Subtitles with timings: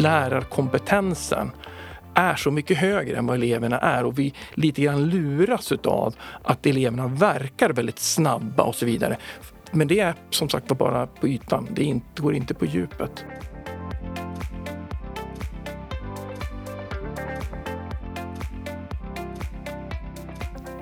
[0.00, 1.50] lärarkompetensen
[2.14, 6.66] är så mycket högre än vad eleverna är och vi lite grann luras av att
[6.66, 9.16] eleverna verkar väldigt snabba och så vidare.
[9.70, 13.24] Men det är som sagt bara på ytan, det, går inte på djupet.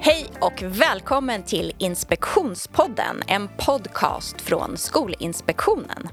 [0.00, 6.08] Hej och välkommen till Inspektionspodden, en podcast från Skolinspektionen.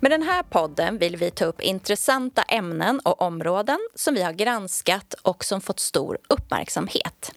[0.00, 4.32] Med den här podden vill vi ta upp intressanta ämnen och områden som vi har
[4.32, 7.32] granskat och som fått stor uppmärksamhet.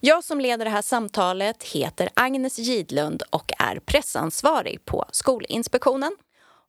[0.00, 6.16] Jag som leder det här samtalet heter Agnes Gidlund och är pressansvarig på Skolinspektionen.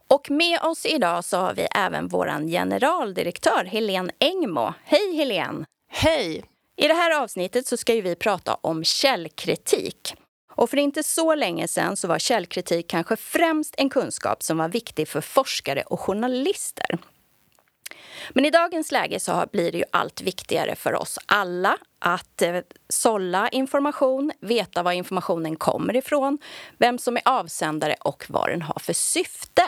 [0.08, 4.74] Och med oss idag så har vi även vår generaldirektör Helene Engmo.
[4.84, 5.66] Hej Helene!
[5.90, 6.44] Hej!
[6.76, 10.16] I det här avsnittet så ska vi prata om källkritik.
[10.56, 14.70] Och för inte så länge sedan så var källkritik kanske främst en kunskap som var
[14.70, 16.98] viktig för forskare och journalister.
[18.30, 22.56] Men i dagens läge så blir det ju allt viktigare för oss alla att eh,
[22.90, 26.38] sålla information, veta var informationen kommer ifrån,
[26.78, 29.64] vem som är avsändare och vad den har för syfte.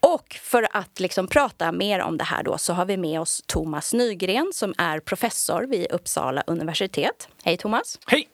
[0.00, 3.42] Och för att liksom prata mer om det här då så har vi med oss
[3.46, 7.28] Thomas Nygren som är professor vid Uppsala universitet.
[7.44, 7.98] Hej Thomas!
[8.06, 8.28] Hej!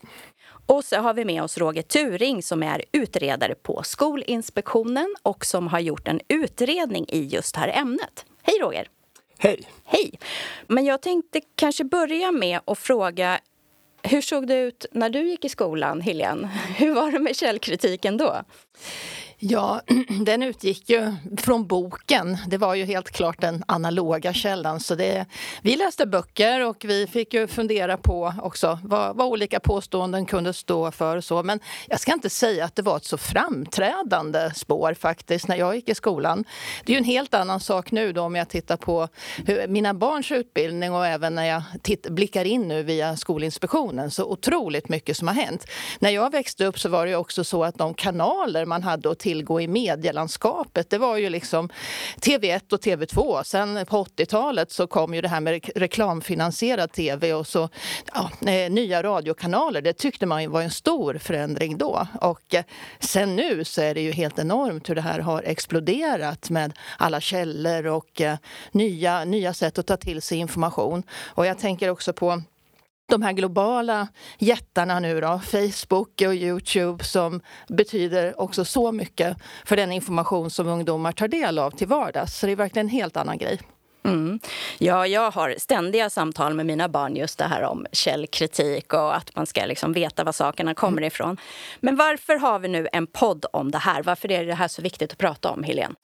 [0.66, 5.68] Och så har vi med oss Roger Turing som är utredare på Skolinspektionen och som
[5.68, 8.24] har gjort en utredning i just det här ämnet.
[8.42, 8.88] Hej Roger!
[9.38, 9.68] Hej!
[9.84, 10.18] Hej!
[10.66, 13.40] Men jag tänkte kanske börja med att fråga
[14.02, 16.48] hur såg det ut när du gick i skolan, Helene?
[16.76, 18.42] Hur var det med källkritiken då?
[19.46, 19.80] Ja,
[20.24, 22.38] den utgick ju från boken.
[22.46, 24.80] Det var ju helt klart den analoga källan.
[24.80, 25.26] Så det,
[25.62, 30.52] vi läste böcker och vi fick ju fundera på också vad, vad olika påståenden kunde
[30.52, 31.16] stå för.
[31.16, 31.42] Och så.
[31.42, 35.74] Men jag ska inte säga att det var ett så framträdande spår faktiskt när jag
[35.74, 36.44] gick i skolan.
[36.84, 39.08] Det är ju en helt annan sak nu då om jag tittar på
[39.46, 44.10] hur, mina barns utbildning och även när jag titt, blickar in nu via Skolinspektionen.
[44.10, 45.66] Så otroligt mycket som har hänt.
[45.98, 49.18] När jag växte upp så var det också så att de kanaler man hade att
[49.34, 50.90] tillgå i medielandskapet.
[50.90, 51.68] Det var ju liksom
[52.20, 53.42] TV1 och TV2.
[53.42, 57.68] Sen på 80-talet så kom ju det här med reklamfinansierad TV och så
[58.14, 59.82] ja, eh, nya radiokanaler.
[59.82, 62.06] Det tyckte man var en stor förändring då.
[62.20, 62.64] Och eh,
[63.00, 67.20] sen nu så är det ju helt enormt hur det här har exploderat med alla
[67.20, 68.36] källor och eh,
[68.72, 71.02] nya, nya sätt att ta till sig information.
[71.34, 72.42] Och jag tänker också på
[73.06, 79.76] de här globala jättarna nu då, Facebook och Youtube som betyder också så mycket för
[79.76, 82.38] den information som ungdomar tar del av till vardags.
[82.38, 83.60] Så det är verkligen en helt annan grej.
[84.04, 84.40] Mm.
[84.78, 89.36] Ja, jag har ständiga samtal med mina barn just det här om källkritik och att
[89.36, 91.06] man ska liksom veta var sakerna kommer mm.
[91.06, 91.36] ifrån.
[91.80, 94.02] Men varför har vi nu en podd om det här?
[94.02, 95.94] Varför är det här så viktigt att prata om, Helene?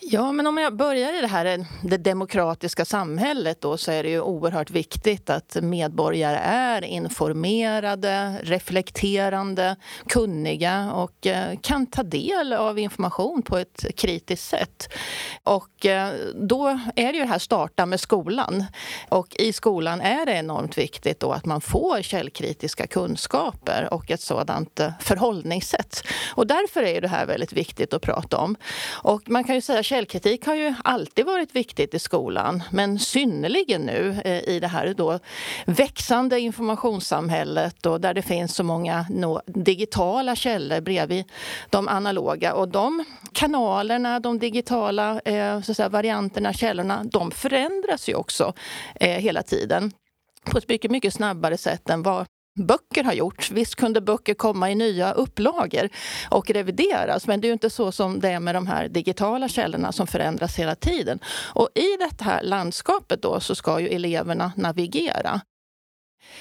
[0.00, 4.08] Ja, men om jag börjar i det här det demokratiska samhället då så är det
[4.08, 9.76] ju oerhört viktigt att medborgare är informerade, reflekterande,
[10.06, 14.88] kunniga och eh, kan ta del av information på ett kritiskt sätt.
[15.42, 16.66] Och eh, då
[16.96, 18.64] är det ju det här starta med skolan.
[19.08, 24.20] Och i skolan är det enormt viktigt då att man får källkritiska kunskaper och ett
[24.20, 26.02] sådant eh, förhållningssätt.
[26.34, 28.56] Och därför är det här väldigt viktigt att prata om.
[29.02, 33.82] Och man kan ju säga källkritik har ju alltid varit viktigt i skolan men synnerligen
[33.82, 35.18] nu eh, i det här då
[35.66, 39.06] växande informationssamhället och där det finns så många
[39.46, 41.24] digitala källor bredvid
[41.70, 42.54] de analoga.
[42.54, 48.52] Och de kanalerna, de digitala eh, så att säga, varianterna, källorna, de förändras ju också
[48.94, 49.92] eh, hela tiden
[50.44, 52.26] på ett mycket, mycket snabbare sätt än vad
[52.58, 53.50] böcker har gjort.
[53.50, 55.88] Visst kunde böcker komma i nya upplagor
[56.30, 59.48] och revideras men det är ju inte så som det är med de här digitala
[59.48, 61.18] källorna som förändras hela tiden.
[61.54, 65.40] Och i det här landskapet då så ska ju eleverna navigera.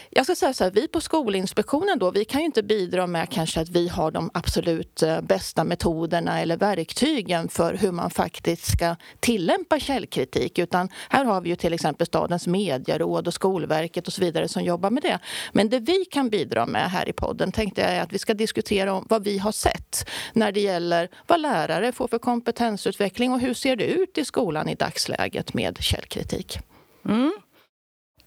[0.09, 3.29] Jag ska säga så här, vi på Skolinspektionen då, vi kan ju inte bidra med
[3.29, 8.71] kanske att vi har de absolut eh, bästa metoderna eller verktygen för hur man faktiskt
[8.71, 10.59] ska tillämpa källkritik.
[10.59, 14.63] Utan här har vi ju till exempel Stadens medieråd och Skolverket och så vidare som
[14.63, 15.19] jobbar med det.
[15.51, 18.33] Men det vi kan bidra med här i podden tänkte jag är att vi ska
[18.33, 23.39] diskutera om vad vi har sett när det gäller vad lärare får för kompetensutveckling och
[23.39, 26.59] hur ser det ut i skolan i dagsläget med källkritik.
[27.05, 27.31] Mm.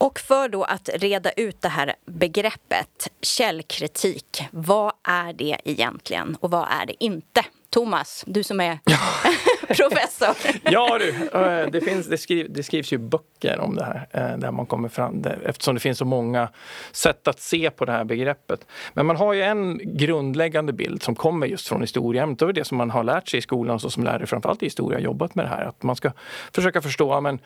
[0.01, 6.51] Och för då att reda ut det här begreppet källkritik, vad är det egentligen och
[6.51, 7.45] vad är det inte?
[7.71, 8.79] Thomas, du som är
[9.75, 10.61] professor.
[10.63, 14.39] ja du, eh, det, finns, det, skriv, det, skrivs ju böcker om det här eh,
[14.39, 16.49] där man kommer fram eftersom det finns så många
[16.93, 18.67] sätt att se på det här begreppet.
[18.95, 22.39] Men man har ju en grundläggande bild som kommer just från historieämnet.
[22.39, 24.67] Det är det som man har lärt sig i skolan så som lärare framförallt i
[24.67, 25.65] historia jobbat med det här.
[25.65, 26.13] Att man ska
[26.53, 27.39] försöka förstå, men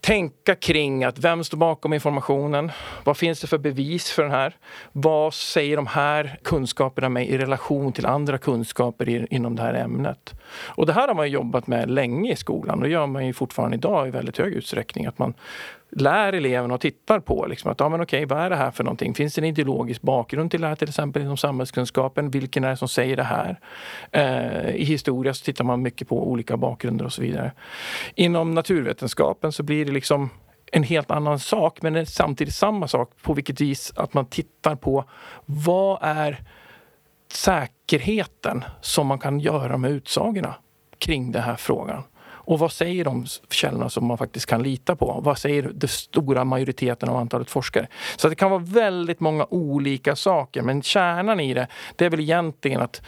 [0.00, 2.72] tänka kring att vem står bakom informationen?
[3.04, 4.56] Vad finns det för bevis för den här?
[4.92, 10.34] Vad säger de här kunskaperna mig i relation till andra kunskaper inom det här ämnet?
[10.66, 13.32] Och det här har man jobbat med länge i skolan och det gör man ju
[13.32, 15.06] fortfarande idag i väldigt hög utsträckning.
[15.06, 15.34] Att man
[15.90, 18.84] lär eleverna och tittar på liksom att, ja, men okej, vad är det här för
[18.84, 19.14] någonting?
[19.14, 22.30] Finns det en ideologisk bakgrund till det här till exempel inom samhällskunskapen?
[22.30, 23.58] Vilken är det som säger det här?
[24.10, 27.52] Eh, I historia så tittar man mycket på olika bakgrunder och så vidare.
[28.14, 30.30] Inom naturvetenskapen så blir det liksom
[30.72, 34.26] en helt annan sak men det är samtidigt samma sak på vilket vis att man
[34.26, 35.04] tittar på
[35.44, 36.40] vad är
[37.36, 40.54] säkerheten som man kan göra med utsagorna
[40.98, 42.02] kring den här frågan.
[42.46, 45.20] Och vad säger de källorna som man faktiskt kan lita på?
[45.24, 47.86] Vad säger den stora majoriteten av antalet forskare?
[48.16, 52.20] Så det kan vara väldigt många olika saker men kärnan i det, det är väl
[52.20, 53.02] egentligen att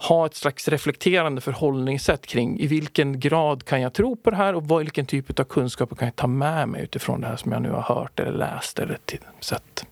[0.00, 4.54] ha ett slags reflekterande förhållningssätt kring i vilken grad kan jag tro på det här
[4.54, 7.62] och vilken typ av kunskaper kan jag ta med mig utifrån det här som jag
[7.62, 8.98] nu har hört eller läst eller
[9.40, 9.86] sett.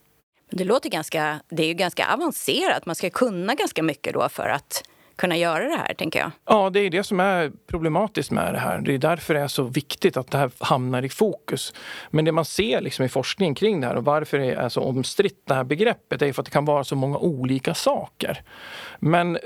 [0.51, 2.87] Det låter ganska, det är ju ganska avancerat.
[2.87, 4.83] Man ska kunna ganska mycket då för att
[5.17, 6.31] kunna göra det här, tänker jag.
[6.47, 8.79] Ja, det är det som är problematiskt med det här.
[8.79, 11.75] Det är därför det är så viktigt att det här hamnar i fokus.
[12.11, 14.83] Men det man ser liksom i forskningen kring det här och varför det är så
[14.83, 18.43] omstritt det här begreppet är för att det kan vara så många olika saker.
[18.99, 19.39] Men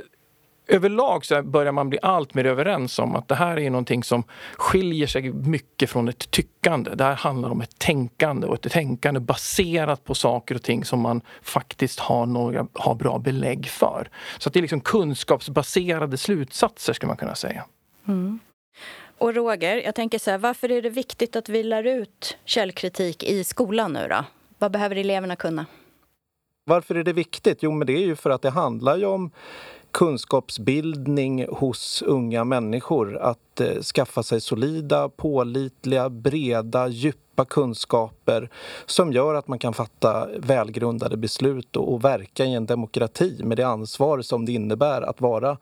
[0.71, 4.23] överlag så börjar man bli allt mer överens om att det här är någonting som
[4.57, 6.95] skiljer sig mycket från ett tyckande.
[6.95, 11.01] Det här handlar om ett tänkande och ett tänkande baserat på saker och ting som
[11.01, 14.09] man faktiskt har, några, har bra belägg för.
[14.39, 17.65] Så att det är liksom kunskapsbaserade slutsatser skulle man kunna säga.
[18.09, 18.39] Mm.
[19.19, 23.23] Och Roger, jag tänker så här, varför är det viktigt att vi lär ut källkritik
[23.23, 24.25] i skolan nu då?
[24.59, 25.67] Vad behöver eleverna kunna?
[26.65, 27.59] Varför är det viktigt?
[27.63, 29.31] Jo, men det är ju för att det handlar ju om
[29.93, 33.17] kunskapsbildning hos unga människor.
[33.17, 38.51] Att eh, skaffa sig solida, pålitliga, breda, djupa kunskaper
[38.87, 43.57] som gör att man kan fatta välgrundade beslut och, och verka i en demokrati med
[43.57, 45.59] det ansvar som det innebär att vara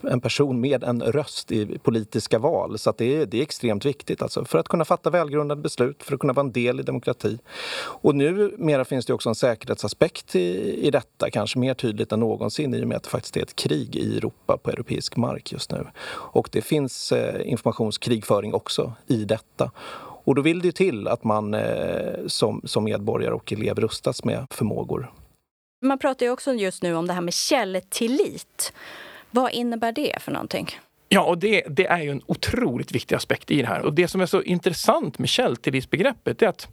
[0.00, 2.78] en person med en röst i politiska val.
[2.78, 6.14] Så det, är, det är extremt viktigt alltså, för att kunna fatta välgrundade beslut, för
[6.14, 7.38] att kunna vara en del i demokrati.
[7.78, 12.74] Och numera finns det också en säkerhetsaspekt i, i detta, kanske mer tydligt än någonsin
[12.74, 15.72] i och med att det faktiskt är ett krig i Europa på europeisk mark just
[15.72, 15.86] nu.
[16.08, 19.70] Och det finns eh, informationskrigföring också i detta.
[20.26, 24.46] Och då vill det till att man eh, som, som medborgare och elev rustas med
[24.50, 25.12] förmågor.
[25.84, 28.72] Man pratar ju också just nu om det här med källtillit.
[29.30, 30.68] Vad innebär det för någonting?
[31.08, 33.82] Ja, och det, det, är ju en otroligt viktig aspekt i det här.
[33.82, 36.68] Och det som är så intressant med källtillitsbegreppet är att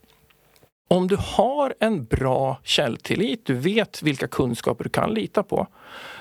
[0.93, 5.67] om du har en bra källtillit, du vet vilka kunskaper du kan lita på.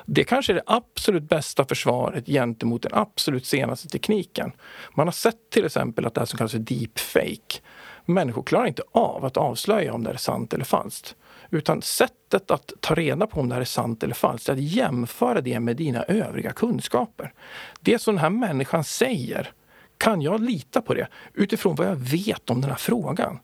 [0.07, 4.53] Det kanske är det absolut bästa försvaret gentemot den absolut senaste tekniken.
[4.95, 7.61] Man har sett till exempel att det här som kallas för deepfake.
[8.05, 11.17] Människor klarar inte av att avslöja om det är sant eller falskt.
[11.51, 14.61] Utan sättet att ta reda på om det här är sant eller falskt är att
[14.61, 17.33] jämföra det med dina övriga kunskaper.
[17.81, 19.53] Det som den här människan säger,
[19.99, 23.39] kan jag lita på det utifrån vad jag vet om den här frågan?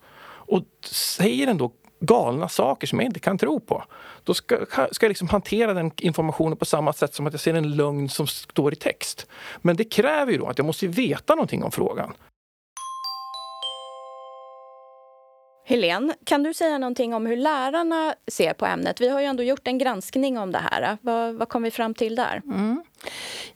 [0.49, 3.85] Och säger den då galna saker som jag inte kan tro på.
[4.25, 4.57] Då ska,
[4.93, 8.09] ska jag liksom hantera den informationen på samma sätt som att jag ser en lögn
[8.09, 9.27] som står i text.
[9.63, 12.15] Men det kräver ju då att jag måste veta någonting om frågan.
[15.69, 19.01] Helene, kan du säga någonting om hur lärarna ser på ämnet?
[19.01, 20.99] Vi har ju ändå gjort en granskning om det här.
[21.01, 22.43] Vad, vad kom vi fram till där?
[22.47, 22.83] Mm.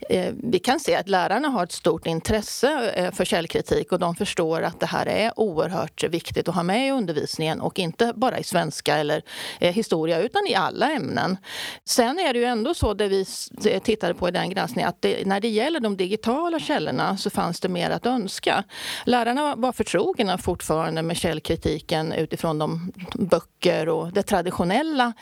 [0.08, 4.14] Eh, vi kan se att lärarna har ett stort intresse eh, för källkritik och de
[4.14, 8.38] förstår att det här är oerhört viktigt att ha med i undervisningen och inte bara
[8.38, 9.22] i svenska eller
[9.60, 11.36] eh, historia utan i alla ämnen.
[11.84, 13.26] Sen är det ju ändå så, det vi
[13.82, 17.60] tittade på i den granskningen, att det, när det gäller de digitala källorna så fanns
[17.60, 18.64] det mer att önska.
[19.06, 25.12] Lärarna var förtrogna fortfarande med källkritiken utifrån de böcker och det traditionella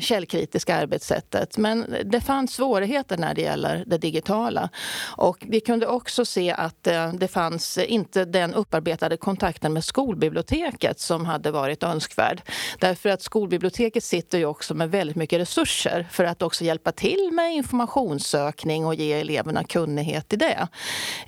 [0.00, 1.58] källkritiska arbetssättet.
[1.58, 4.68] Men det fanns svårigheter när det gäller det digitala.
[5.16, 11.00] Och vi kunde också se att eh, det fanns inte den upparbetade kontakten med skolbiblioteket
[11.00, 12.42] som hade varit önskvärd.
[12.80, 17.30] Därför att skolbiblioteket sitter ju också med väldigt mycket resurser för att också hjälpa till
[17.32, 20.68] med informationssökning och ge eleverna kunnighet i det.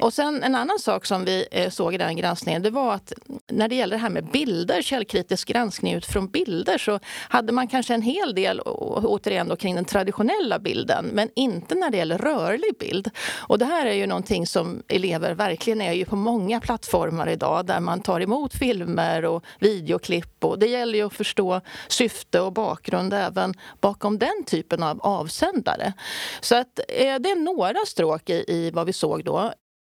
[0.01, 3.13] Och sen en annan sak som vi eh, såg i den granskningen, det var att
[3.49, 7.95] när det gäller det här med bilder, källkritisk granskning utifrån bilder, så hade man kanske
[7.95, 12.60] en hel del, återigen då, kring den traditionella bilden, men inte när det gäller rörelse
[12.61, 13.11] sorglig bild.
[13.49, 17.67] Och det här är ju någonting som elever verkligen är ju på många plattformar idag
[17.67, 22.53] där man tar emot filmer och videoklipp och det gäller ju att förstå syfte och
[22.53, 25.93] bakgrund även bakom den typen av avsändare.
[26.41, 29.53] Så att eh, det är några stråk i, i vad vi såg då.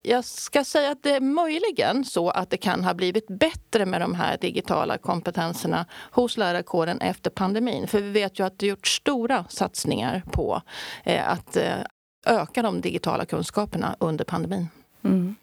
[0.05, 4.01] Jag ska säga att det är möjligen så att det kan ha blivit bättre med
[4.01, 7.87] de här digitala kompetenserna hos lärarkåren efter pandemin.
[7.87, 10.61] För vi vet ju att det gjorts stora satsningar på
[11.03, 11.75] eh, att eh,
[12.25, 14.67] öka de digitala kunskaperna under pandemin.
[15.03, 15.35] Mm.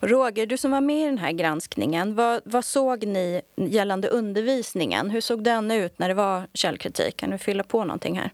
[0.00, 5.10] Roger, du som var med i den här granskningen, vad, vad, såg ni gällande undervisningen?
[5.10, 7.16] Hur såg den ut när det var källkritik?
[7.16, 8.30] Kan du fylla på någonting här?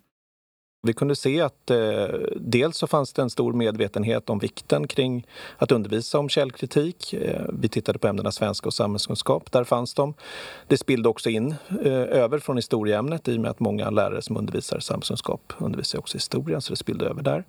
[0.82, 2.04] Vi kunde se att eh,
[2.36, 7.12] dels så fanns det en stor medvetenhet om vikten kring att undervisa om källkritik.
[7.12, 10.14] Eh, vi tittade på ämnena svenska och samhällskunskap, där fanns de.
[10.66, 14.36] Det spillde också in eh, över från historieämnet i och med att många lärare som
[14.36, 17.44] undervisar samhällskunskap undervisar också historia, så det spillde över där.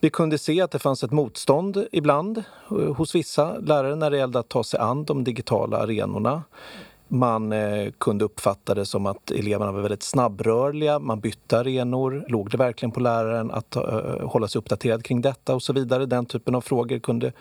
[0.00, 2.38] Vi kunde se att det fanns ett motstånd ibland
[2.70, 6.42] eh, hos vissa lärare när det gällde att ta sig an de digitala arenorna.
[7.12, 12.24] Man eh, kunde uppfatta det som att eleverna var väldigt snabbrörliga, man bytte arenor.
[12.28, 13.82] Låg det verkligen på läraren att eh,
[14.22, 16.06] hålla sig uppdaterad kring detta och så vidare?
[16.06, 17.32] Den typen av frågor kunde,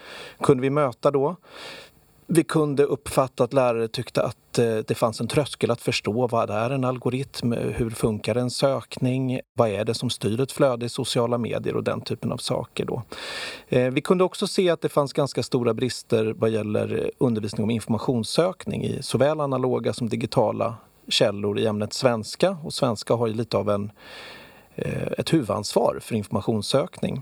[0.41, 1.35] kunde vi möta då.
[2.31, 6.49] Vi kunde uppfatta att lärare tyckte att eh, det fanns en tröskel att förstå vad
[6.49, 10.85] är en algoritm, eh, hur funkar en sökning, vad är det som styr ett flöde
[10.85, 12.85] i sociala medier och den typen av saker.
[12.85, 13.01] Då.
[13.67, 17.69] Eh, vi kunde också se att det fanns ganska stora brister vad gäller undervisning om
[17.69, 20.75] informationssökning i såväl analoga som digitala
[21.07, 22.57] källor i ämnet svenska.
[22.63, 23.91] Och svenska har ju lite av en,
[25.17, 27.21] ett huvudansvar för informationssökning.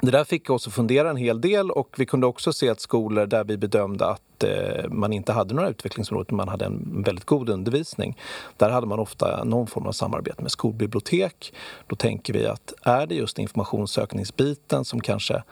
[0.00, 2.80] Det där fick oss att fundera en hel del och vi kunde också se att
[2.80, 7.24] skolor där vi bedömde att eh, man inte hade några utvecklingsområden, man hade en väldigt
[7.24, 8.18] god undervisning.
[8.56, 11.54] Där hade man ofta någon form av samarbete med skolbibliotek.
[11.86, 15.42] Då tänker vi att är det just informationssökningsbiten som kanske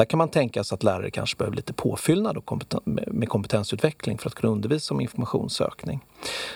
[0.00, 4.18] där kan man tänka sig att lärare kanske behöver lite påfyllnad och kompeten med kompetensutveckling
[4.18, 6.06] för att kunna undervisa om informationssökning.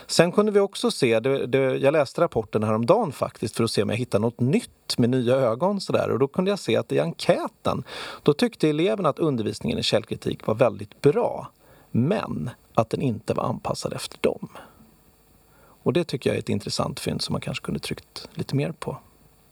[0.06, 3.82] Sen kunde vi också se, det, det, jag läste rapporten häromdagen faktiskt för att se
[3.82, 6.92] om jag hittade något nytt med nya ögon sådär och då kunde jag se att
[6.92, 7.84] i enkäten
[8.22, 11.48] då tyckte eleverna att undervisningen i källkritik var väldigt bra
[11.90, 14.48] men att den inte var anpassad efter dem.
[15.82, 18.72] Och det tycker jag är ett intressant fynd som man kanske kunde tryckt lite mer
[18.72, 18.98] på.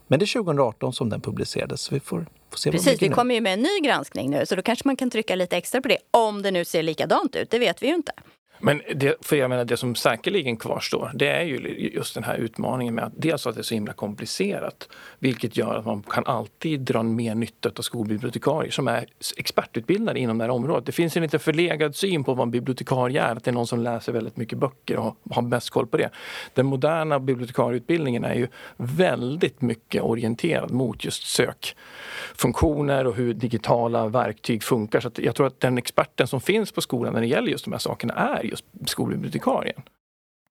[0.07, 2.27] Men det är 2018 som den publicerades, så vi får,
[2.71, 5.35] Precis, vi kommer ju med en ny granskning nu, så då kanske man kan trycka
[5.35, 5.99] lite extra på det.
[6.11, 8.13] Om det nu ser likadant ut, det vet vi ju inte.
[8.59, 12.37] Men det, för jag menar, det som säkerligen kvarstår, det är ju just den här
[12.37, 16.27] utmaningen med att dels att det är så himla komplicerat, vilket gör att man kan
[16.27, 19.07] alltid dra mer nytta av skolbibliotekarier som är
[19.37, 20.87] expertutbildade inom det här området.
[20.87, 23.67] Det finns en lite förlegad syn på vad en bibliotekarie är, att det är någon
[23.67, 26.11] som läser väldigt mycket böcker och har bäst koll på det.
[26.55, 34.63] Den moderna bibliotekarieutbildningen är ju väldigt mycket orienterad mot just sökfunktioner och hur digitala verktyg
[34.63, 35.01] funkar.
[35.01, 37.73] Så jag tror att den experten som finns på skolan när det gäller just de
[37.73, 39.83] här sakerna är just skolbibliotekarien.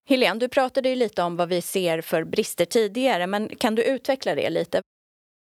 [0.09, 3.83] Helene, du pratade ju lite om vad vi ser för brister tidigare, men kan du
[3.83, 4.81] utveckla det lite?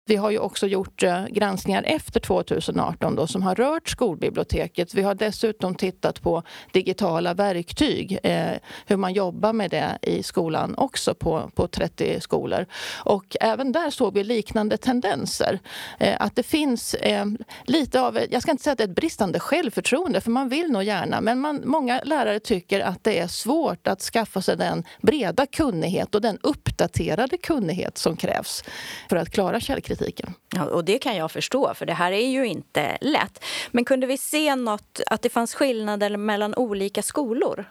[0.05, 4.93] Vi har ju också gjort eh, granskningar efter 2018 då, som har rört skolbiblioteket.
[4.93, 8.51] Vi har dessutom tittat på digitala verktyg, eh,
[8.85, 12.65] hur man jobbar med det i skolan också på, på 30 skolor.
[13.05, 15.59] Och även där såg vi liknande tendenser.
[15.99, 17.25] Eh, att det finns eh,
[17.63, 20.71] lite av, jag ska inte säga att det är ett bristande självförtroende, för man vill
[20.71, 24.83] nog gärna, men man, många lärare tycker att det är svårt att skaffa sig den
[25.01, 28.63] breda kunnighet och den uppdaterade kunnighet som krävs
[29.09, 30.33] för att klara källkritik kritiken.
[30.55, 33.43] Ja, och det kan jag förstå, för det här är ju inte lätt.
[33.71, 37.65] Men kunde vi se något, att det fanns skillnader mellan olika skolor?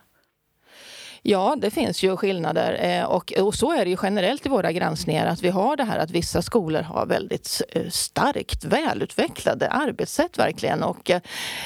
[1.25, 4.73] Ja, det finns ju skillnader eh, och, och så är det ju generellt i våra
[4.73, 10.38] granskningar att vi har det här att vissa skolor har väldigt eh, starkt välutvecklade arbetssätt
[10.38, 11.21] verkligen och eh,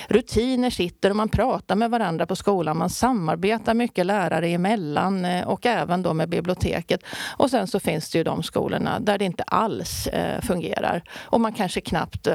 [0.08, 2.78] rutiner sitter och man pratar med varandra på skolan.
[2.78, 7.00] Man samarbetar mycket lärare emellan och även då med biblioteket.
[7.36, 10.08] Och sen så finns det ju de skolorna där det inte alls
[10.42, 12.28] fungerar och man kanske knappt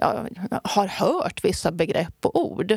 [0.00, 0.26] ja,
[0.64, 2.76] har hört vissa begrepp och ord.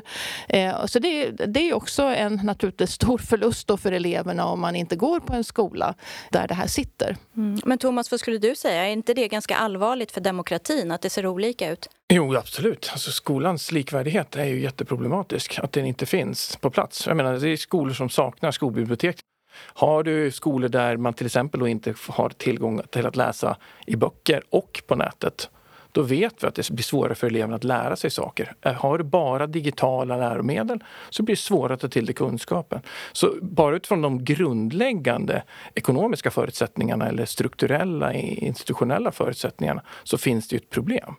[0.49, 4.95] Eh, så det, det är också en naturligtvis stor förlust för eleverna om man inte
[4.95, 5.95] går på en skola
[6.29, 7.17] där det här sitter.
[7.37, 7.59] Mm.
[7.65, 8.87] Men Thomas, vad skulle du säga?
[8.87, 11.89] Är inte det ganska allvarligt för demokratin att det ser olika ut?
[12.13, 12.89] Jo, absolut.
[12.91, 17.07] Alltså, skolans likvärdighet är ju jätteproblematisk, att den inte finns på plats.
[17.07, 19.15] Jag menar, det är skolor som saknar skolbibliotek.
[19.55, 23.95] Har du skolor där man till exempel då inte har tillgång till att läsa i
[23.95, 25.49] böcker och på nätet
[25.93, 28.53] då vet vi att det blir svårare för eleverna att lära sig saker.
[28.61, 32.81] Eh, har du bara digitala läromedel så blir det svårare att ta till dig kunskapen.
[33.11, 35.43] Så bara utifrån de grundläggande
[35.75, 41.15] ekonomiska förutsättningarna eller strukturella institutionella förutsättningarna så finns det ju ett problem.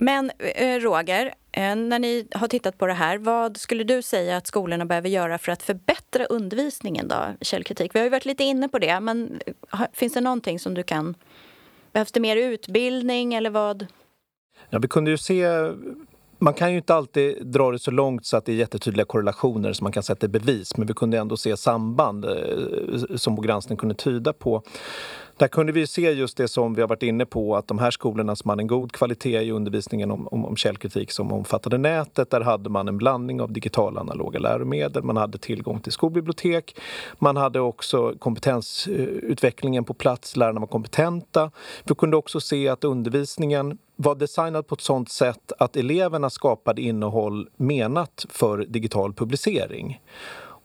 [0.00, 4.36] Men eh, Roger, eh, när ni har tittat på det här, vad skulle du säga
[4.36, 7.94] att skolorna behöver göra för att förbättra undervisningen då, källkritik?
[7.94, 9.40] Vi har ju varit lite inne på det, men
[9.92, 11.14] finns det någonting som du kan...
[11.92, 13.86] Behövs det mer utbildning eller vad?
[14.70, 15.46] Ja, vi kunde ju se
[16.38, 19.72] man kan ju inte alltid dra det så långt så att det är jättetydliga korrelationer
[19.72, 23.42] som man kan sätta i bevis men vi kunde ändå se samband eh, som vår
[23.42, 24.62] granskning kunde tyda på.
[25.38, 27.90] Där kunde vi se just det som vi har varit inne på att de här
[27.90, 32.30] skolorna som hade en god kvalitet i undervisningen om, om, om källkritik som omfattade nätet,
[32.30, 35.02] där hade man en blandning av digitala och analoga läromedel.
[35.02, 36.80] Man hade tillgång till skolbibliotek.
[37.18, 41.50] Man hade också kompetensutvecklingen på plats, lärarna var kompetenta.
[41.84, 46.82] Vi kunde också se att undervisningen var designad på ett sådant sätt att eleverna skapade
[46.82, 50.00] innehåll menat för digital publicering.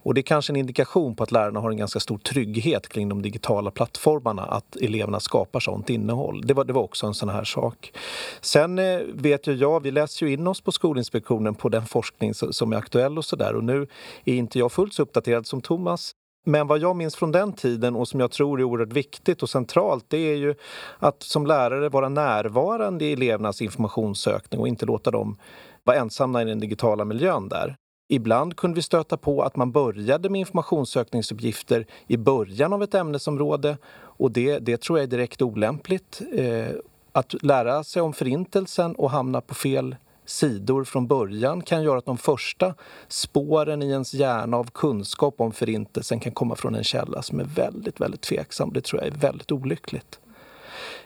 [0.04, 3.10] Och det är kanske en indikation på att lärarna har en ganska stor trygghet kring
[3.10, 6.42] de digitala plattformarna, att eleverna skapar sånt innehåll.
[6.46, 7.94] Det var, det var också en sån här sak.
[8.42, 12.34] Sen eh, vet ju jag, vi läser ju in oss på Skolinspektionen på den forskning
[12.34, 13.88] som är aktuell och sådär och nu
[14.26, 16.12] är inte jag fullt så uppdaterad som Thomas
[16.46, 19.50] men vad jag minns från den tiden och som jag tror är oerhört viktigt och
[19.50, 20.56] centralt det är ju
[21.00, 25.38] att som lärare vara närvarande i elevernas informationssökning och inte låta dem
[25.84, 27.76] vara ensamma i den digitala miljön där.
[28.14, 33.78] Ibland kunde vi stöta på att man började med informationssökningsuppgifter i början av ett ämnesområde
[33.94, 36.22] och det, det tror jag är direkt olämpligt.
[36.34, 36.68] Eh,
[37.12, 42.06] att lära sig om Förintelsen och hamna på fel sidor från början kan göra att
[42.06, 42.76] de första
[43.08, 47.44] spåren i ens hjärna av kunskap om Förintelsen kan komma från en källa som är
[47.44, 48.74] väldigt, väldigt tveksam.
[48.74, 50.20] Det tror jag är väldigt olyckligt.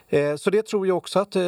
[0.08, 1.42] Eh, så det tror jag också att eh,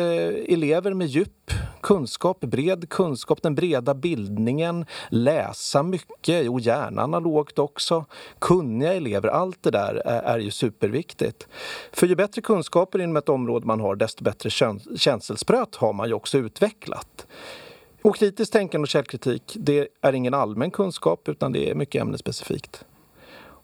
[0.49, 1.51] elever med djup
[1.89, 8.05] kunskap, bred kunskap, den breda bildningen, läsa mycket och gärna analogt också.
[8.39, 11.49] Kunniga elever, allt det där är ju superviktigt.
[11.93, 14.51] För ju bättre kunskaper inom ett område man har, desto bättre
[14.97, 17.27] känselspröt har man ju också utvecklat.
[18.03, 22.85] Och kritiskt tänkande och källkritik, det är ingen allmän kunskap utan det är mycket ämnesspecifikt.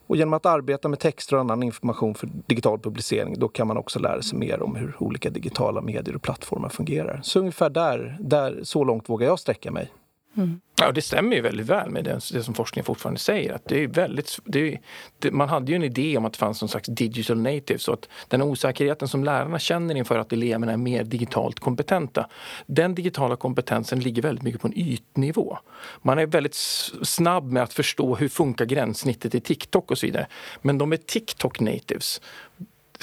[0.06, 3.76] Och genom att arbeta med texter och annan information för digital publicering då kan man
[3.76, 7.20] också lära sig mer om hur olika digitala medier och plattformar fungerar.
[7.22, 9.92] Så ungefär där, där så långt vågar jag sträcka mig.
[10.36, 10.60] Mm.
[10.80, 13.52] Ja, det stämmer ju väldigt väl med det, det som forskningen fortfarande säger.
[13.52, 14.78] Att det är väldigt, det,
[15.18, 17.78] det, man hade ju en idé om att det fanns någon slags digital native.
[17.78, 22.28] Så att den osäkerheten som lärarna känner inför att eleverna är mer digitalt kompetenta.
[22.66, 25.58] Den digitala kompetensen ligger väldigt mycket på en ytnivå.
[26.02, 26.54] Man är väldigt
[27.02, 30.26] snabb med att förstå hur funkar gränssnittet i TikTok och så vidare.
[30.62, 32.20] Men de är TikTok natives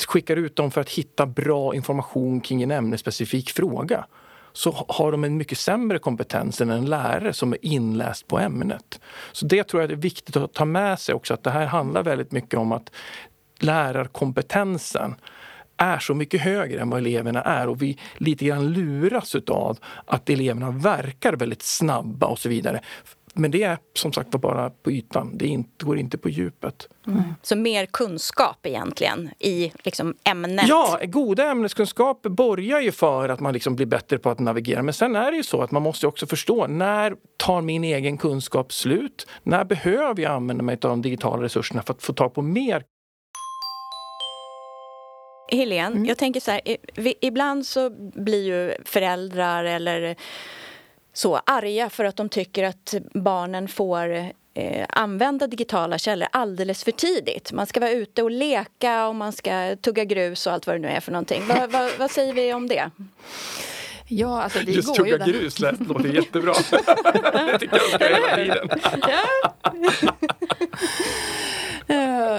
[0.08, 4.06] skickar ut dem för att hitta bra information kring en ämnesspecifik fråga
[4.54, 9.00] så har de en mycket sämre kompetens än en lärare som är inläst på ämnet.
[9.32, 12.04] Så det tror jag är viktigt att ta med sig också att det här handlar
[12.04, 12.92] väldigt mycket om att
[13.60, 15.16] lärarkompetensen
[15.78, 20.30] är så mycket högre än vad eleverna är och vi lite grann luras av att
[20.30, 22.82] eleverna verkar väldigt snabba och så vidare.
[23.34, 26.88] Men det är som sagt bara på ytan, det, inte, går inte på djupet.
[27.08, 27.24] Mm.
[27.42, 30.68] Så mer kunskap egentligen i liksom ämnet?
[30.68, 34.84] Ja, goda ämneskunskaper borgar ju för att man liksom blir bättre på att navigera.
[34.84, 38.18] Men sen är det ju så att man måste också förstå när tar min egen
[38.18, 39.28] kunskap slut?
[39.44, 42.84] När behöver jag använda mig av de digitala resurserna för att få tag på mer
[45.52, 46.06] Helene, mm.
[46.06, 46.62] jag tänker så här,
[47.22, 50.16] ibland så blir ju föräldrar eller
[51.14, 54.10] så arga för att de tycker att barnen får
[54.54, 57.52] eh, använda digitala källor alldeles för tidigt.
[57.52, 60.80] Man ska vara ute och leka och man ska tugga grus och allt vad det
[60.80, 61.48] nu är för någonting.
[61.48, 62.92] Va, va, vad säger vi om det?
[64.08, 66.54] Ja, alltså vi Just går tugga ju grus lät, låter jättebra.
[67.34, 68.70] det tycker jag ska hela tiden.
[69.02, 70.11] ja.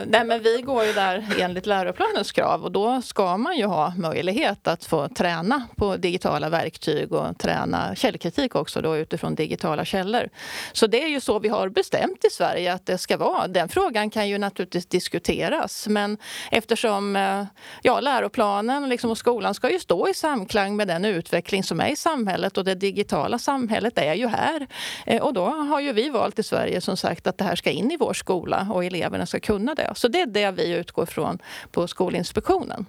[0.07, 3.93] Nej men vi går ju där enligt läroplanens krav och då ska man ju ha
[3.97, 10.29] möjlighet att få träna på digitala verktyg och träna källkritik också då utifrån digitala källor.
[10.73, 13.49] Så det är ju så vi har bestämt i Sverige att det ska vara.
[13.49, 16.19] Den frågan kan ju naturligtvis diskuteras men
[16.51, 17.45] eftersom eh,
[17.83, 21.89] ja, läroplanen liksom, och skolan ska ju stå i samklang med den utveckling som är
[21.89, 24.67] i samhället och det digitala samhället är ju här.
[25.07, 27.71] Eh, och då har ju vi valt i Sverige som sagt att det här ska
[27.71, 29.93] in i vår skola och eleverna ska kunna det.
[29.95, 31.39] Så det är det vi utgår från
[31.71, 32.87] på Skolinspektionen.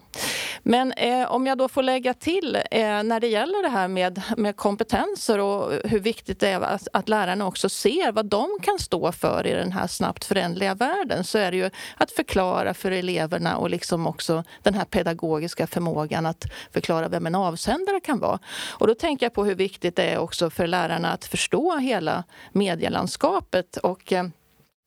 [0.63, 4.21] Men eh, om jag då får lägga till eh, när det gäller det här med,
[4.37, 8.79] med kompetenser och hur viktigt det är att, att lärarna också ser vad de kan
[8.79, 12.91] stå för i den här snabbt förändliga världen så är det ju att förklara för
[12.91, 18.39] eleverna och liksom också den här pedagogiska förmågan att förklara vem en avsändare kan vara.
[18.69, 22.23] Och då tänker jag på hur viktigt det är också för lärarna att förstå hela
[22.51, 24.25] medielandskapet och eh,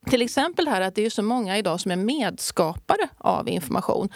[0.05, 4.09] till exempel här att det är så många idag som är medskapare av information.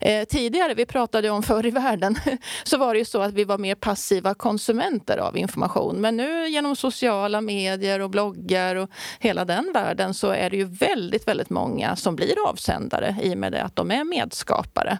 [0.00, 2.18] Eh, tidigare, vi pratade om förr i världen,
[2.64, 5.96] så var det ju så att vi var mer passiva konsumenter av information.
[5.96, 10.64] Men nu genom sociala medier och bloggar och hela den världen så är det ju
[10.64, 14.98] väldigt, väldigt många som blir avsändare i och med det att de är medskapare.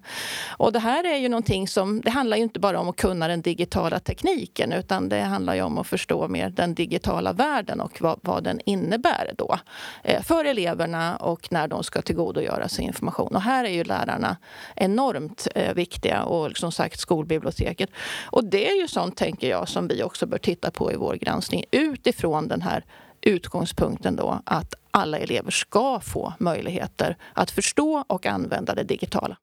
[0.49, 3.29] Och det här är ju någonting som, det handlar ju inte bara om att kunna
[3.29, 8.01] den digitala tekniken utan det handlar ju om att förstå mer den digitala världen och
[8.01, 9.59] vad, vad den innebär då.
[10.05, 13.35] Eh, för eleverna och när de ska tillgodogöra sig information.
[13.35, 14.37] Och här är ju lärarna
[14.77, 17.91] enormt eh, viktiga och som sagt skolbiblioteket.
[18.31, 21.15] Och det är ju sånt, tänker jag, som vi också bör titta på i vår
[21.15, 22.85] granskning utifrån den här
[23.21, 29.37] utgångspunkten då att alla elever ska få möjligheter att förstå och använda det digitala.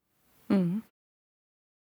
[0.49, 0.81] Mm.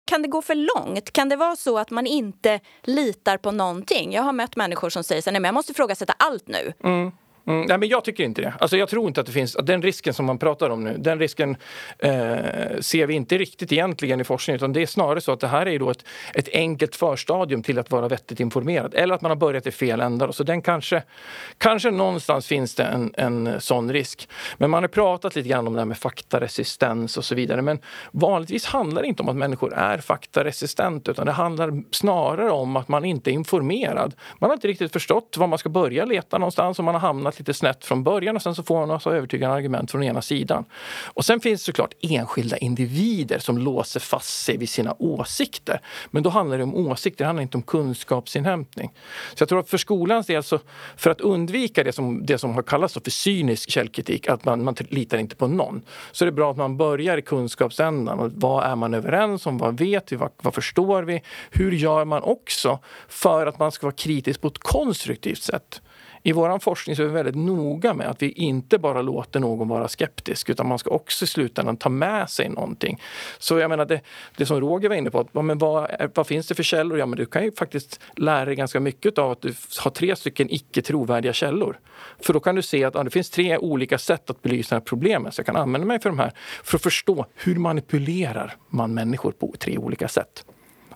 [0.06, 1.12] Kan det gå för långt?
[1.12, 4.14] Kan det vara så att man inte litar på någonting?
[4.14, 6.74] Jag har mött människor som säger att jag måste ifrågasätta allt nu.
[6.84, 7.12] Mm.
[7.52, 8.54] Mm, nej, men jag tycker inte det.
[8.60, 9.58] Alltså, jag tror inte att det finns...
[9.64, 11.58] Den risken som man pratar om nu, den risken
[12.00, 12.12] eh,
[12.80, 14.56] ser vi inte riktigt egentligen i forskningen.
[14.56, 17.80] Utan det är snarare så att det här är då ett, ett enkelt förstadium till
[17.80, 18.94] att vara vettigt informerad.
[18.94, 20.32] Eller att man har börjat i fel ändar.
[20.32, 21.04] Så den kanske,
[21.58, 24.30] kanske någonstans finns det en, en sån risk.
[24.58, 27.62] Men man har pratat lite grann om det här med faktaresistens och så vidare.
[27.62, 27.80] Men
[28.12, 32.88] vanligtvis handlar det inte om att människor är faktaresistenta utan det handlar snarare om att
[32.88, 34.16] man inte är informerad.
[34.40, 37.41] Man har inte riktigt förstått var man ska börja leta någonstans och man har hamnat
[37.42, 40.66] lite snett från början och sen så får man massa övertygande argument från ena sidan.
[41.06, 45.82] Och sen finns det såklart enskilda individer som låser fast sig vid sina åsikter.
[46.12, 48.92] Men då handlar det om åsikter, det handlar inte om kunskapsinhämtning.
[49.36, 50.60] Så jag tror att för skolans del, så,
[50.96, 54.76] för att undvika det som, det som har kallats för cynisk källkritik, att man, man
[54.80, 58.20] litar inte på någon, så är det bra att man börjar i kunskapsändan.
[58.20, 59.58] Och vad är man överens om?
[59.58, 60.16] Vad vet vi?
[60.16, 61.22] Vad, vad förstår vi?
[61.52, 65.82] Hur gör man också för att man ska vara kritisk på ett konstruktivt sätt?
[66.24, 69.68] I vår forskning så är vi väldigt noga med att vi inte bara låter någon
[69.68, 73.02] vara skeptisk utan man ska också i slutändan ta med sig någonting.
[73.40, 74.02] Så jag menar det,
[74.38, 77.00] det som Roger var inne på, men vad, vad finns det för källor?
[77.00, 80.16] Ja, men du kan ju faktiskt lära dig ganska mycket av att du har tre
[80.16, 81.80] stycken icke trovärdiga källor.
[82.20, 84.80] För då kan du se att ja, det finns tre olika sätt att belysa det
[84.80, 85.34] här problemet.
[85.34, 86.32] Så jag kan använda mig för de här
[86.64, 90.46] för att förstå hur manipulerar man människor på tre olika sätt.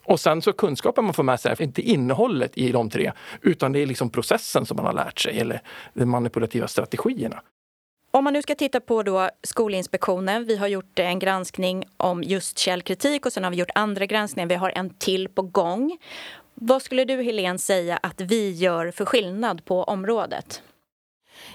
[0.05, 3.71] Och sen så kunskapen man får med sig är inte innehållet i de tre, utan
[3.71, 5.61] det är liksom processen som man har lärt sig eller
[5.93, 7.41] de manipulativa strategierna.
[8.11, 12.57] Om man nu ska titta på då Skolinspektionen, vi har gjort en granskning om just
[12.57, 15.97] källkritik och sen har vi gjort andra granskningar, vi har en till på gång.
[16.53, 20.61] Vad skulle du Helene säga att vi gör för skillnad på området?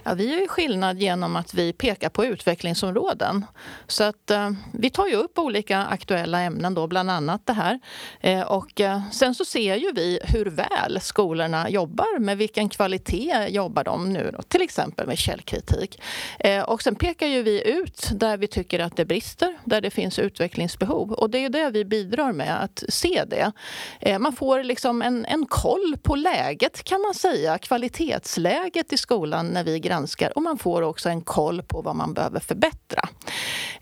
[0.05, 3.47] Ja, vi gör ju skillnad genom att vi pekar på utvecklingsområden.
[3.87, 7.81] Så att eh, vi tar ju upp olika aktuella ämnen då, bland annat det här.
[8.21, 13.47] Eh, och eh, sen så ser ju vi hur väl skolorna jobbar, med vilken kvalitet
[13.49, 16.03] jobbar de nu då, till exempel med källkritik.
[16.39, 19.91] Eh, och sen pekar ju vi ut där vi tycker att det brister, där det
[19.91, 21.13] finns utvecklingsbehov.
[21.13, 23.53] Och det är ju det vi bidrar med, att se det.
[24.01, 29.47] Eh, man får liksom en, en koll på läget kan man säga, kvalitetsläget i skolan
[29.47, 33.09] när vi granskar och man får också en koll på vad man behöver förbättra.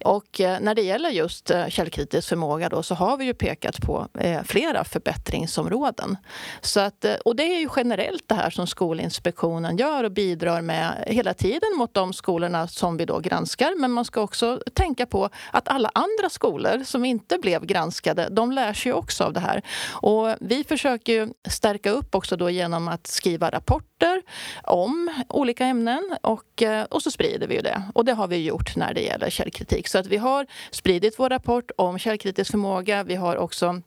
[0.04, 3.80] Och eh, när det gäller just eh, källkritisk förmåga då, så har vi ju pekat
[3.80, 6.16] på eh, flera förbättringsområden.
[6.60, 11.04] Så att, och det är ju generellt det här som Skolinspektionen gör och bidrar med
[11.06, 13.74] hela tiden mot de skolorna som vi då granskar.
[13.78, 18.52] Men man ska också tänka på att alla andra skolor som inte blev granskade, de
[18.52, 19.62] lär sig också av det här.
[19.90, 24.22] Och vi försöker ju stärka upp också då genom att skriva rapporter
[24.62, 27.82] om olika ämnen och, och så sprider vi ju det.
[27.94, 29.88] Och det har vi gjort när det gäller källkritik.
[29.88, 33.04] Så att vi har spridit vår rapport om källkritisk förmåga.
[33.04, 33.82] Vi har också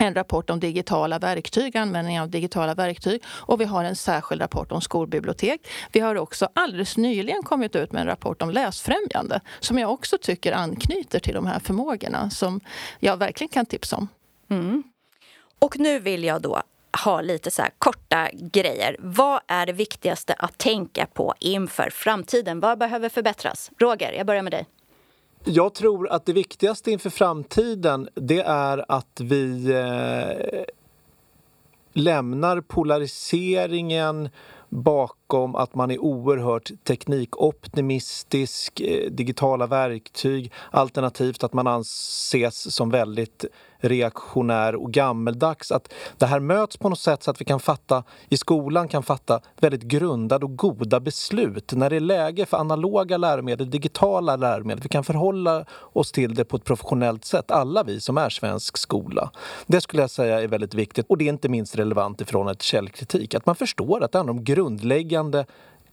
[0.00, 4.72] en rapport om digitala verktyg, användning av digitala verktyg och vi har en särskild rapport
[4.72, 5.60] om skolbibliotek.
[5.92, 10.18] Vi har också alldeles nyligen kommit ut med en rapport om läsfrämjande som jag också
[10.18, 12.60] tycker anknyter till de här förmågorna som
[13.00, 14.08] jag verkligen kan tipsa om.
[14.50, 14.82] Mm.
[15.58, 16.62] Och nu vill jag då
[17.04, 18.96] ha lite så korta grejer.
[18.98, 22.60] Vad är det viktigaste att tänka på inför framtiden?
[22.60, 23.70] Vad behöver förbättras?
[23.78, 24.66] Roger, jag börjar med dig.
[25.44, 30.64] Jag tror att det viktigaste inför framtiden det är att vi eh,
[31.92, 34.28] lämnar polariseringen
[34.68, 35.17] bakom
[35.56, 43.44] att man är oerhört teknikoptimistisk, eh, digitala verktyg alternativt att man anses som väldigt
[43.80, 45.72] reaktionär och gammeldags.
[45.72, 49.02] Att det här möts på något sätt så att vi kan fatta, i skolan kan
[49.02, 51.72] fatta väldigt grundade och goda beslut.
[51.72, 56.44] När det är läge för analoga läromedel, digitala läromedel, vi kan förhålla oss till det
[56.44, 57.50] på ett professionellt sätt.
[57.50, 59.30] Alla vi som är svensk skola.
[59.66, 62.62] Det skulle jag säga är väldigt viktigt och det är inte minst relevant ifrån ett
[62.62, 63.34] källkritik.
[63.34, 65.17] Att man förstår att det handlar om grundläggande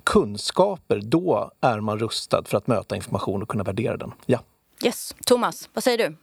[0.04, 4.12] kunskaper, då är man rustad för att möta information och kunna värdera den.
[4.26, 4.40] Ja.
[4.84, 5.16] Yes.
[5.26, 6.16] Thomas, vad säger du?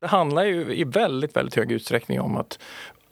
[0.00, 2.58] Det handlar ju i väldigt, väldigt hög utsträckning om att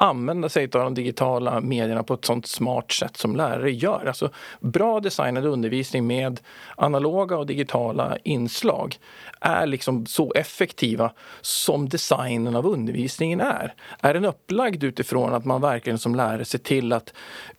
[0.01, 4.07] använda sig av de digitala medierna på ett sånt smart sätt som lärare gör.
[4.07, 6.41] Alltså bra designad undervisning med
[6.77, 8.97] analoga och digitala inslag
[9.41, 13.75] är liksom så effektiva som designen av undervisningen är.
[14.01, 17.13] Är den upplagd utifrån att man verkligen som lärare ser till att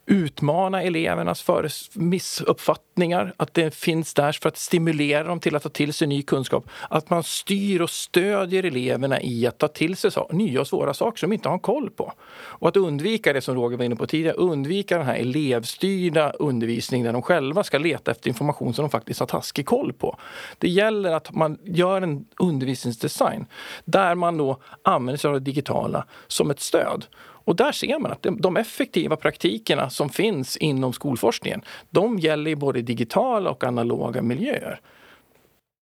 [0.10, 1.46] utmana elevernas
[1.94, 6.22] missuppfattningar, att det finns där för att stimulera dem till att ta till sig ny
[6.22, 6.70] kunskap.
[6.90, 11.20] Att man styr och stödjer eleverna i att ta till sig nya och svåra saker
[11.20, 12.14] som de inte har koll på.
[12.32, 17.06] Och att undvika det som Roger var inne på tidigare, undvika den här elevstyrda undervisningen
[17.06, 20.18] där de själva ska leta efter information som de faktiskt har taskig koll på.
[20.58, 23.46] Det gäller att man gör en undervisningsdesign
[23.86, 27.06] där man då använder sig av det digitala som ett stöd.
[27.50, 32.56] Och där ser man att de effektiva praktikerna som finns inom skolforskningen, de gäller i
[32.56, 34.82] både digitala och analoga miljöer.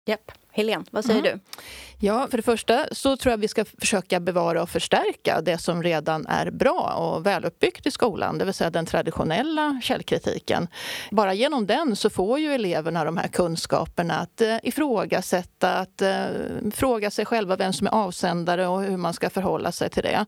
[0.06, 0.32] Japp.
[0.51, 1.32] Helene, vad säger mm.
[1.32, 1.62] du?
[2.08, 5.84] Ja, för det första så tror jag vi ska försöka bevara och förstärka det som
[5.84, 10.67] redan är bra och väluppbyggt i skolan, det vill säga den traditionella källkritiken.
[11.12, 16.25] Bara genom den så får ju eleverna de här kunskaperna att eh, ifrågasätta, att eh,
[16.73, 20.25] fråga sig själva vem som är avsändare och hur man ska förhålla sig till det.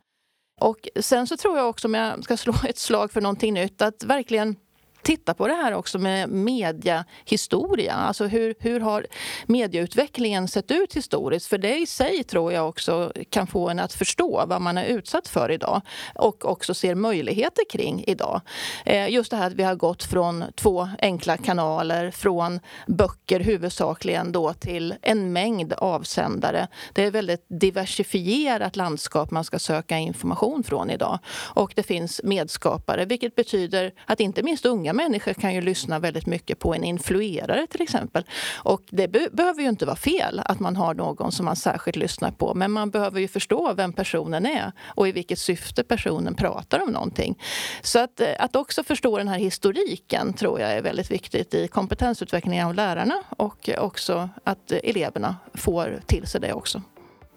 [0.60, 3.82] Och sen så tror jag också, om jag ska slå ett slag för någonting nytt,
[3.82, 4.56] att verkligen
[5.02, 7.94] titta på det här också med mediahistoria.
[7.94, 9.06] Alltså hur, hur har
[9.46, 11.48] medieutvecklingen sett ut historiskt?
[11.48, 14.86] För det i sig tror jag också kan få en att förstå vad man är
[14.86, 15.82] utsatt för idag
[16.16, 18.42] och också ser möjligheter kring idag.
[18.86, 24.32] Eh, just det här att vi har gått från två enkla kanaler, från böcker huvudsakligen
[24.32, 26.68] då till en mängd avsändare.
[26.94, 31.20] Det är ett väldigt diversifierat landskap man ska söka information från idag.
[31.54, 36.00] Och det finns medskapare, vilket betyder att inte minst unga unga människor kan ju lyssna
[36.00, 38.24] väldigt mycket på en influerare till exempel.
[38.64, 41.98] Och det be behöver ju inte vara fel att man har någon som man särskilt
[41.98, 42.54] lyssnar på.
[42.54, 46.92] Men man behöver ju förstå vem personen är och i vilket syfte personen pratar om
[46.92, 47.36] någonting.
[47.82, 51.68] Så att, eh, att också förstå den här historiken tror jag är väldigt viktigt i
[51.68, 56.82] kompetensutvecklingen av lärarna och också att eleverna får till sig det också.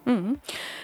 [0.06, 0.38] Mm.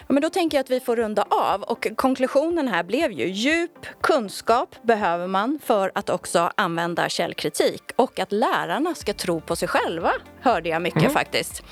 [0.06, 3.28] Ja, men då tänker jag att vi får runda av och konklusionen här blev ju
[3.28, 9.56] djup kunskap behöver man för att också använda källkritik och att lärarna ska tro på
[9.56, 11.12] sig själva hörde jag mycket mm.
[11.12, 11.62] faktiskt.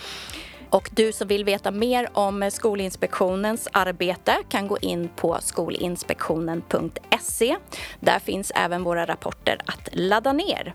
[0.70, 7.56] Och du som vill veta mer om Skolinspektionens arbete kan gå in på skolinspektionen.se.
[8.00, 10.74] Där finns även våra rapporter att ladda ner.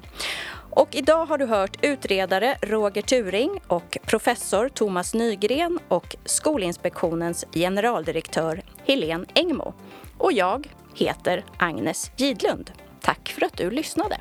[0.72, 8.62] Och idag har du hört utredare Roger Turing och professor Thomas Nygren och Skolinspektionens generaldirektör
[8.86, 9.74] Helene Engmo.
[10.18, 12.72] Och jag heter Agnes Gidlund.
[13.02, 14.18] Tack för att du lyssnade.